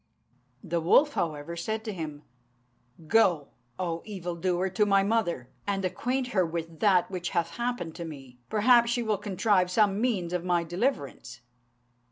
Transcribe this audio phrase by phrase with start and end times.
[0.63, 2.23] The wolf, however, said to him,
[3.05, 8.03] "Go, O evildoer, to my mother, and acquaint her with that which hath happened to
[8.03, 11.41] me; perhaps she will contrive some means for my deliverance."